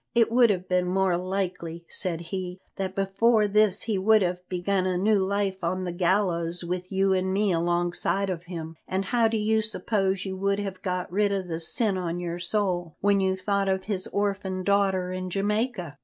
"It 0.15 0.31
would 0.31 0.49
have 0.49 0.67
been 0.67 0.87
more 0.87 1.15
likely," 1.15 1.85
said 1.87 2.21
he, 2.21 2.59
"that 2.77 2.95
before 2.95 3.45
this 3.47 3.83
he 3.83 3.99
would 3.99 4.23
have 4.23 4.41
begun 4.49 4.87
a 4.87 4.97
new 4.97 5.19
life 5.19 5.63
on 5.63 5.83
the 5.83 5.91
gallows 5.91 6.63
with 6.63 6.91
you 6.91 7.13
and 7.13 7.31
me 7.31 7.51
alongside 7.51 8.31
of 8.31 8.45
him, 8.45 8.77
and 8.87 9.05
how 9.05 9.27
do 9.27 9.37
you 9.37 9.61
suppose 9.61 10.25
you 10.25 10.35
would 10.35 10.57
have 10.57 10.81
got 10.81 11.11
rid 11.11 11.31
of 11.31 11.47
the 11.47 11.59
sin 11.59 11.99
on 11.99 12.19
your 12.19 12.39
soul 12.39 12.95
when 13.01 13.19
you 13.19 13.35
thought 13.35 13.69
of 13.69 13.83
his 13.83 14.07
orphan 14.07 14.63
daughter 14.63 15.11
in 15.11 15.29
Jamaica?" 15.29 15.99